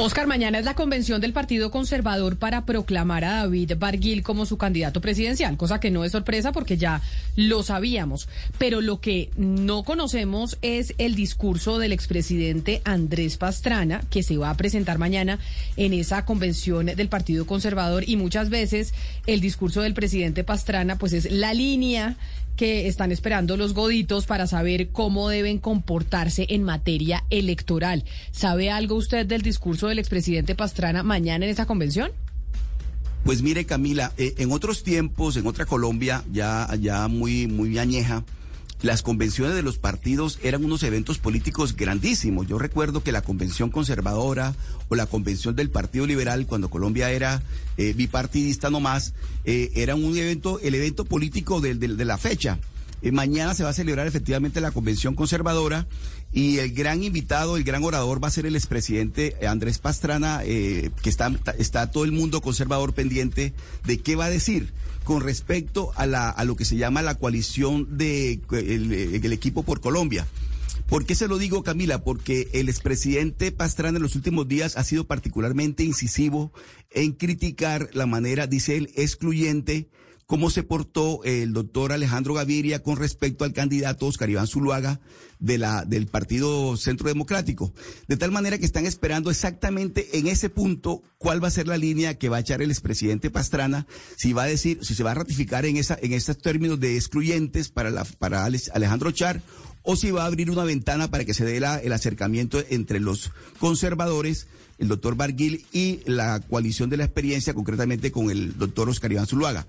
[0.00, 4.56] Oscar, mañana es la convención del Partido Conservador para proclamar a David Barguil como su
[4.56, 7.02] candidato presidencial, cosa que no es sorpresa porque ya
[7.34, 8.28] lo sabíamos.
[8.58, 14.50] Pero lo que no conocemos es el discurso del expresidente Andrés Pastrana, que se va
[14.50, 15.40] a presentar mañana
[15.76, 18.08] en esa convención del Partido Conservador.
[18.08, 18.94] Y muchas veces
[19.26, 22.16] el discurso del presidente Pastrana, pues es la línea
[22.58, 28.04] que están esperando los goditos para saber cómo deben comportarse en materia electoral.
[28.32, 32.10] ¿Sabe algo usted del discurso del expresidente Pastrana mañana en esa convención?
[33.24, 38.24] Pues mire, Camila, eh, en otros tiempos, en otra Colombia, ya, ya muy, muy añeja,
[38.82, 42.46] las convenciones de los partidos eran unos eventos políticos grandísimos.
[42.46, 44.54] Yo recuerdo que la convención conservadora
[44.88, 47.42] o la convención del Partido Liberal, cuando Colombia era
[47.76, 52.58] eh, bipartidista nomás, eh, era un evento, el evento político de, la fecha.
[53.02, 55.86] Eh, mañana se va a celebrar efectivamente la convención conservadora
[56.32, 60.90] y el gran invitado, el gran orador va a ser el expresidente Andrés Pastrana, que
[61.04, 63.54] está, está todo el mundo conservador pendiente
[63.86, 64.74] de qué va a decir
[65.08, 69.80] con respecto a, la, a lo que se llama la coalición de el, equipo por
[69.80, 70.26] Colombia.
[70.86, 72.04] ¿Por qué se lo digo, Camila?
[72.04, 76.52] Porque el expresidente Pastrana en los últimos días ha sido particularmente incisivo
[76.90, 79.88] en criticar la manera, dice él, excluyente
[80.28, 85.00] cómo se portó el doctor Alejandro Gaviria con respecto al candidato Oscar Iván Zuluaga
[85.38, 87.72] de la, del Partido Centro Democrático.
[88.08, 91.78] De tal manera que están esperando exactamente en ese punto cuál va a ser la
[91.78, 93.86] línea que va a echar el expresidente Pastrana,
[94.18, 96.96] si va a decir, si se va a ratificar en, esa, en estos términos de
[96.96, 99.40] excluyentes para, la, para Alejandro Char
[99.82, 103.32] o si va a abrir una ventana para que se dé el acercamiento entre los
[103.58, 104.46] conservadores,
[104.76, 109.26] el doctor Barguil y la coalición de la experiencia, concretamente con el doctor Oscar Iván
[109.26, 109.66] Zuluaga.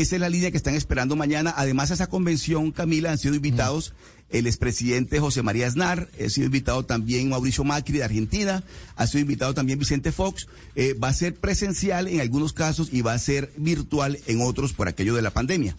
[0.00, 1.52] Esa es la línea que están esperando mañana.
[1.56, 3.94] Además, a esa convención, Camila, han sido invitados
[4.30, 8.62] el expresidente José María Aznar, ha sido invitado también Mauricio Macri de Argentina,
[8.94, 10.46] ha sido invitado también Vicente Fox.
[10.76, 14.72] Eh, va a ser presencial en algunos casos y va a ser virtual en otros
[14.72, 15.74] por aquello de la pandemia.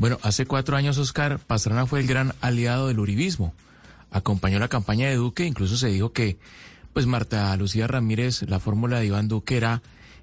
[0.00, 3.54] Bueno, hace cuatro años, Oscar, Pastrana fue el gran aliado del uribismo.
[4.10, 6.36] Acompañó la campaña de Duque, incluso se dijo que,
[6.92, 9.82] pues Marta Lucía Ramírez, la fórmula de Iván Duque era,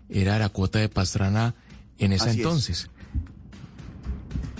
[0.09, 1.55] era la cuota de Pastrana
[1.99, 2.89] en ese entonces.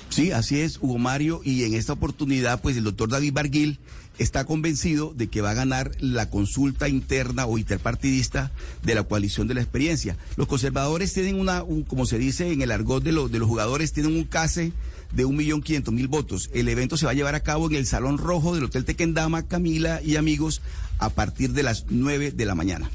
[0.09, 3.79] Sí, así es, Hugo Mario, y en esta oportunidad, pues el doctor David Barguil
[4.17, 8.51] está convencido de que va a ganar la consulta interna o interpartidista
[8.83, 10.17] de la coalición de la experiencia.
[10.35, 14.15] Los conservadores tienen una, como se dice en el argot de, de los jugadores, tienen
[14.15, 14.73] un case
[15.13, 16.49] de un millón quinientos mil votos.
[16.53, 19.47] El evento se va a llevar a cabo en el Salón Rojo del Hotel Tequendama,
[19.47, 20.61] Camila y amigos,
[20.97, 22.91] a partir de las nueve de la mañana.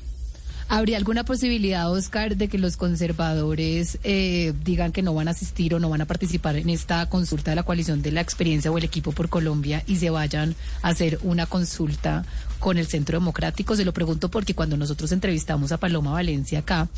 [0.69, 5.75] ¿Habría alguna posibilidad, Oscar, de que los conservadores eh, digan que no van a asistir
[5.75, 8.79] o no van a participar en esta consulta de la coalición de la experiencia o
[8.79, 12.25] el equipo por Colombia y se vayan a hacer una consulta
[12.65, 13.77] con el Centro Democrático?
[13.77, 16.89] Se lo pregunto porque cuando nosotros entrevistamos a Paloma Valencia acá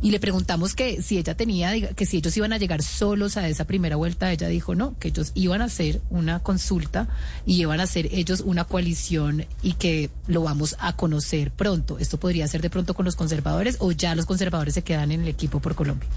[0.00, 3.46] y le preguntamos que si ella tenía, que si ellos iban a llegar solos a
[3.46, 7.06] esa primera vuelta, ella dijo no, que ellos iban a hacer una consulta
[7.44, 11.98] y iban a hacer ellos una coalición y que lo vamos a conocer pronto.
[11.98, 15.20] Esto podría ser de pronto con los conservadores o ya los conservadores se quedan en
[15.20, 16.08] el equipo por Colombia.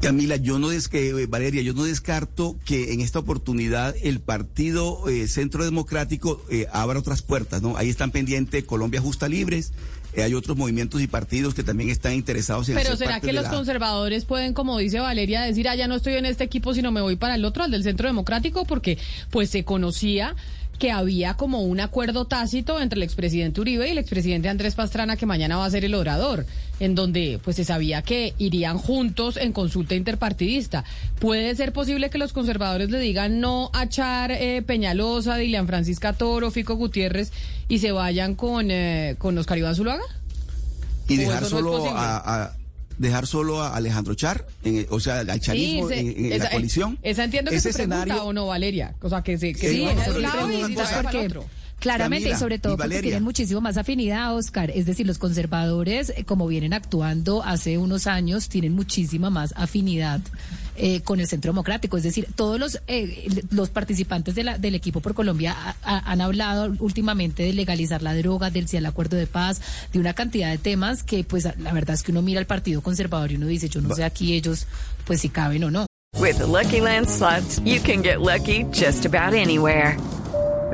[0.00, 4.20] Camila, yo no des que, eh, Valeria, yo no descarto que en esta oportunidad el
[4.20, 7.76] Partido eh, Centro Democrático eh, abra otras puertas, ¿no?
[7.76, 9.72] Ahí están pendientes Colombia Justa Libres,
[10.16, 14.24] hay otros movimientos y partidos que también están interesados en Pero ¿será que los conservadores
[14.24, 17.16] pueden, como dice Valeria, decir, ah, ya no estoy en este equipo, sino me voy
[17.16, 18.64] para el otro, al del Centro Democrático?
[18.64, 18.98] Porque
[19.30, 20.34] pues se conocía
[20.78, 25.16] que había como un acuerdo tácito entre el expresidente Uribe y el expresidente Andrés Pastrana
[25.16, 26.46] que mañana va a ser el orador,
[26.78, 30.84] en donde pues se sabía que irían juntos en consulta interpartidista.
[31.18, 36.12] ¿Puede ser posible que los conservadores le digan no a Char eh, Peñalosa, Dilian Francisca
[36.12, 37.32] Toro, Fico Gutiérrez
[37.68, 40.04] y se vayan con, eh, con Oscar Iván Zuluaga?
[41.08, 42.52] Y dejar solo a,
[42.98, 46.98] dejar solo a Alejandro Char, en, o sea, al charismo en, la coalición.
[47.02, 48.94] Esa entiendo que se pregunta o no, Valeria.
[49.00, 50.74] O sea, que se que sí, sí,
[51.78, 54.70] Claramente, y sobre todo porque tienen muchísimo más afinidad, Oscar.
[54.70, 60.20] Es decir, los conservadores, eh, como vienen actuando hace unos años, tienen muchísima más afinidad
[60.76, 61.96] eh, con el Centro Democrático.
[61.96, 66.74] Es decir, todos los, eh, los participantes de la, del equipo por Colombia han hablado
[66.80, 69.60] últimamente de legalizar la droga, del el acuerdo de paz,
[69.92, 72.82] de una cantidad de temas que, pues, la verdad es que uno mira al Partido
[72.82, 74.66] Conservador y uno dice, yo no sé aquí ellos,
[75.04, 75.86] pues, si caben o no.
[76.16, 79.96] With Lucky Land slots, you can get lucky just about anywhere.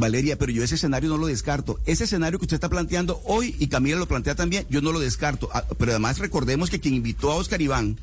[0.00, 1.78] Valeria, pero yo ese escenario no lo descarto.
[1.86, 4.98] Ese escenario que usted está planteando hoy, y Camila lo plantea también, yo no lo
[4.98, 5.48] descarto.
[5.52, 7.98] Ah, pero además recordemos que quien invitó a Oscar Iván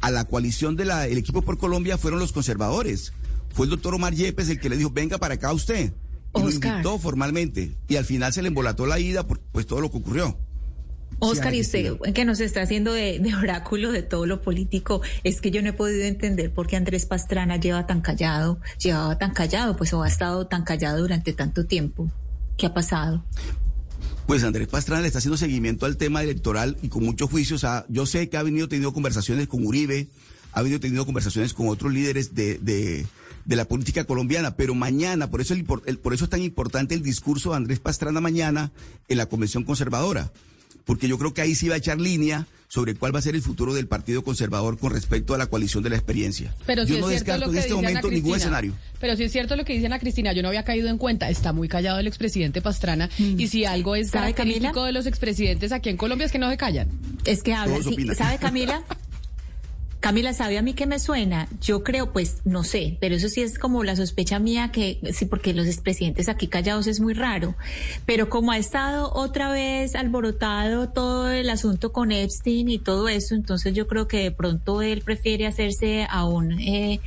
[0.00, 3.12] a la coalición del equipo por Colombia fueron los conservadores.
[3.54, 5.92] Fue el doctor Omar Yepes el que le dijo, venga para acá usted.
[6.34, 7.74] Y lo invitó formalmente.
[7.88, 10.36] Y al final se le embolató la ida por pues todo lo que ocurrió.
[11.18, 15.50] Oscar, y usted que nos está haciendo de, oráculo de todo lo político, es que
[15.50, 19.76] yo no he podido entender por qué Andrés Pastrana lleva tan callado, llevaba tan callado,
[19.76, 22.10] pues o ha estado tan callado durante tanto tiempo.
[22.58, 23.24] ¿Qué ha pasado?
[24.26, 27.64] Pues Andrés Pastrana le está haciendo seguimiento al tema electoral y con muchos juicios.
[27.88, 30.08] yo sé que ha venido teniendo conversaciones con Uribe,
[30.52, 33.06] ha venido teniendo conversaciones con otros líderes de, de,
[33.44, 37.02] de la política colombiana, pero mañana, por eso, el, por eso es tan importante el
[37.02, 38.72] discurso de Andrés Pastrana mañana
[39.08, 40.30] en la Convención Conservadora
[40.86, 43.34] porque yo creo que ahí sí va a echar línea sobre cuál va a ser
[43.34, 46.54] el futuro del Partido Conservador con respecto a la coalición de la experiencia.
[46.64, 48.72] Pero yo no descarto en este momento ningún escenario.
[49.00, 51.28] Pero si es cierto lo que dice Ana Cristina, yo no había caído en cuenta,
[51.28, 53.40] está muy callado el expresidente Pastrana mm.
[53.40, 56.56] y si algo es característico de los expresidentes aquí en Colombia es que no se
[56.56, 56.88] callan.
[57.24, 57.78] Es que habla,
[58.14, 58.82] ¿sabe Camila?
[60.06, 61.48] Camila, ¿sabe a mí qué me suena?
[61.60, 65.24] Yo creo, pues, no sé, pero eso sí es como la sospecha mía que, sí,
[65.24, 67.56] porque los expresidentes aquí callados es muy raro,
[68.04, 73.34] pero como ha estado otra vez alborotado todo el asunto con Epstein y todo eso,
[73.34, 77.00] entonces yo creo que de pronto él prefiere hacerse a un, eh,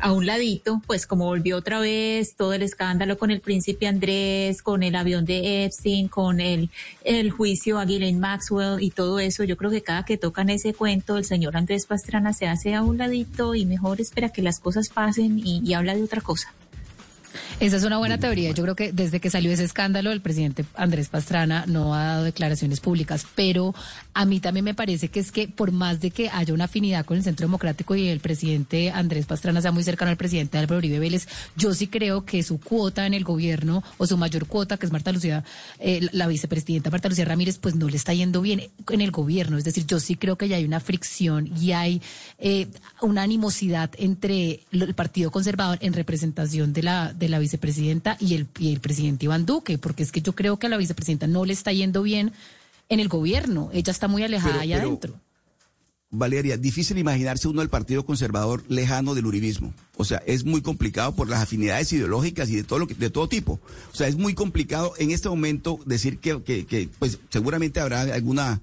[0.00, 4.62] a un ladito, pues como volvió otra vez todo el escándalo con el príncipe Andrés,
[4.62, 6.70] con el avión de Epstein, con el,
[7.04, 10.74] el juicio a Ghislaine Maxwell y todo eso, yo creo que cada que tocan ese
[10.74, 14.60] cuento, el señor Andrés Pastrana se hace a un ladito y mejor espera que las
[14.60, 16.52] cosas pasen y, habla de otra cosa.
[17.60, 18.52] Esa es una buena teoría.
[18.52, 22.24] Yo creo que desde que salió ese escándalo, el presidente Andrés Pastrana no ha dado
[22.24, 23.74] declaraciones públicas, pero
[24.14, 27.04] a mí también me parece que es que por más de que haya una afinidad
[27.04, 30.78] con el Centro Democrático y el presidente Andrés Pastrana sea muy cercano al presidente Álvaro
[30.78, 34.78] Uribe Vélez, yo sí creo que su cuota en el gobierno o su mayor cuota,
[34.78, 35.44] que es Marta Lucía,
[35.80, 39.58] eh, la vicepresidenta Marta Lucía Ramírez, pues no le está yendo bien en el gobierno.
[39.58, 42.00] Es decir, yo sí creo que ya hay una fricción y hay
[42.38, 42.68] eh,
[43.02, 47.49] una animosidad entre el Partido Conservador en representación de la, de la vicepresidenta
[48.20, 50.76] y el, y el presidente Iván Duque, porque es que yo creo que a la
[50.76, 52.32] vicepresidenta no le está yendo bien
[52.88, 53.70] en el gobierno.
[53.72, 55.14] Ella está muy alejada allá adentro.
[56.12, 59.72] Valeria, difícil imaginarse uno del Partido Conservador lejano del uribismo.
[59.96, 63.10] O sea, es muy complicado por las afinidades ideológicas y de todo lo que, de
[63.10, 63.60] todo tipo.
[63.92, 68.00] O sea, es muy complicado en este momento decir que, que, que pues seguramente habrá
[68.00, 68.60] alguna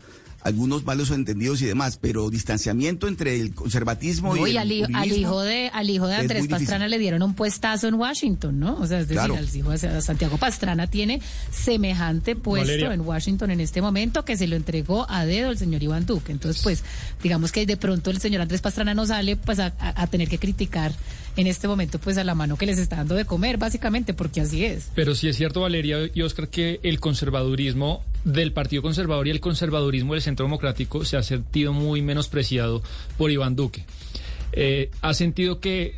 [0.48, 5.42] algunos malos entendidos y demás, pero distanciamiento entre el conservatismo y, el al, al, hijo
[5.42, 8.78] de al hijo de Andrés Pastrana le dieron un puestazo en Washington, ¿no?
[8.80, 13.60] O sea, es decir, al hijo de Santiago Pastrana tiene semejante puesto en Washington en
[13.60, 16.32] este momento que se lo entregó a dedo el señor Iván Duque.
[16.32, 16.82] Entonces, pues,
[17.22, 20.94] digamos que de pronto el señor Andrés Pastrana no sale pues a tener que criticar
[21.38, 24.42] en este momento pues a la mano que les está dando de comer, básicamente, porque
[24.42, 24.90] así es.
[24.96, 29.40] Pero sí es cierto, Valeria y Oscar, que el conservadurismo del Partido Conservador y el
[29.40, 32.84] conservadurismo del Centro Democrático se ha sentido muy menospreciado
[33.18, 33.86] por Iván Duque.
[34.52, 35.96] Eh, ha sentido que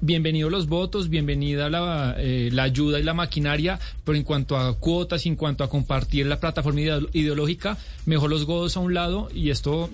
[0.00, 4.78] bienvenidos los votos, bienvenida la, eh, la, ayuda y la maquinaria, pero en cuanto a
[4.78, 6.80] cuotas, en cuanto a compartir la plataforma
[7.12, 9.90] ideológica, mejor los godos a un lado y esto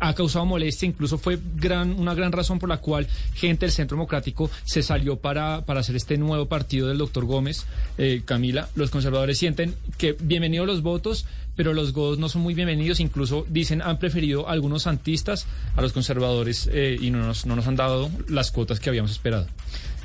[0.00, 3.96] ha causado molestia, incluso fue gran, una gran razón por la cual gente del Centro
[3.96, 7.66] Democrático se salió para, para hacer este nuevo partido del doctor Gómez.
[7.98, 12.54] Eh, Camila, los conservadores sienten que bienvenidos los votos, pero los godos no son muy
[12.54, 17.54] bienvenidos, incluso dicen han preferido algunos santistas a los conservadores eh, y no nos, no
[17.54, 19.46] nos han dado las cuotas que habíamos esperado.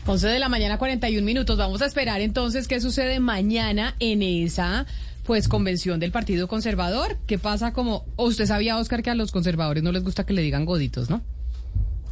[0.08, 1.58] 11 de la mañana, 41 minutos.
[1.58, 4.86] Vamos a esperar entonces qué sucede mañana en esa
[5.26, 7.18] pues convención del Partido Conservador.
[7.26, 10.42] ¿Qué pasa como usted sabía, Oscar, que a los conservadores no les gusta que le
[10.42, 11.22] digan goditos, ¿no?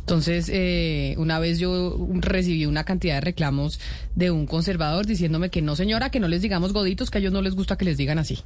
[0.01, 3.79] Entonces, eh, una vez yo recibí una cantidad de reclamos
[4.15, 7.31] de un conservador diciéndome que no, señora, que no les digamos goditos, que a ellos
[7.31, 8.39] no les gusta que les digan así.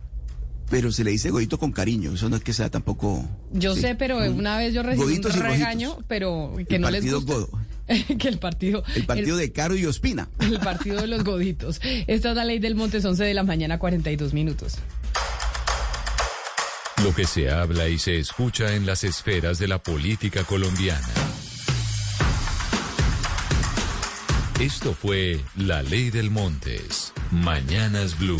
[0.69, 3.25] Pero se le dice godito con cariño, eso no es que sea tampoco...
[3.53, 4.37] Yo sé, pero mm.
[4.37, 7.33] una vez yo recibí un regaño, pero que no les gusta.
[7.33, 7.49] Godo.
[8.19, 8.83] que el partido...
[8.95, 10.29] El partido de Caro y Ospina.
[10.39, 11.79] El partido de los goditos.
[12.07, 14.77] Esta es la ley del Montes 11 de la mañana, 42 minutos.
[17.03, 21.07] Lo que se habla y se escucha en las esferas de la política colombiana.
[24.59, 27.13] Esto fue La Ley del Montes.
[27.31, 28.39] Mañanas Blue.